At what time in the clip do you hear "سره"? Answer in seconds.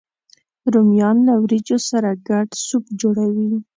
1.89-2.09